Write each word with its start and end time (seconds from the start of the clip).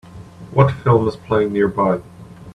What 0.49 0.71
film 0.77 1.07
is 1.07 1.15
playing 1.15 1.53
nearby 1.53 2.01